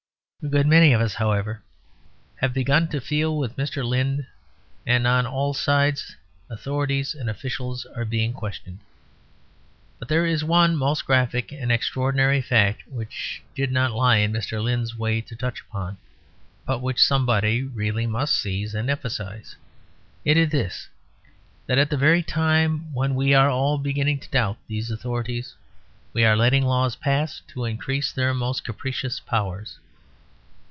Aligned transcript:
A 0.43 0.47
good 0.47 0.65
many 0.65 0.91
of 0.91 0.99
us, 0.99 1.13
however, 1.13 1.61
have 2.37 2.51
begun 2.51 2.87
to 2.87 2.99
feel 2.99 3.37
with 3.37 3.57
Mr. 3.57 3.85
Lynd, 3.85 4.25
and 4.87 5.05
on 5.05 5.27
all 5.27 5.53
sides 5.53 6.15
authorities 6.49 7.13
and 7.13 7.29
officials 7.29 7.85
are 7.95 8.05
being 8.05 8.33
questioned. 8.33 8.79
But 9.99 10.07
there 10.07 10.25
is 10.25 10.43
one 10.43 10.75
most 10.75 11.05
graphic 11.05 11.51
and 11.51 11.71
extraordinary 11.71 12.41
fact, 12.41 12.87
which 12.89 13.43
it 13.51 13.55
did 13.55 13.71
not 13.71 13.91
lie 13.91 14.15
in 14.17 14.33
Mr. 14.33 14.59
Lynd's 14.59 14.97
way 14.97 15.21
to 15.21 15.35
touch 15.35 15.61
upon, 15.69 15.99
but 16.65 16.81
which 16.81 16.97
somebody 16.99 17.61
really 17.61 18.07
must 18.07 18.35
seize 18.35 18.73
and 18.73 18.89
emphasise. 18.89 19.55
It 20.25 20.37
is 20.37 20.49
this: 20.49 20.87
that 21.67 21.77
at 21.77 21.91
the 21.91 21.97
very 21.97 22.23
time 22.23 22.91
when 22.95 23.13
we 23.13 23.35
are 23.35 23.51
all 23.51 23.77
beginning 23.77 24.17
to 24.21 24.29
doubt 24.31 24.57
these 24.67 24.89
authorities, 24.89 25.53
we 26.13 26.25
are 26.25 26.35
letting 26.35 26.65
laws 26.65 26.95
pass 26.95 27.41
to 27.49 27.65
increase 27.65 28.11
their 28.11 28.33
most 28.33 28.65
capricious 28.65 29.19
powers. 29.19 29.77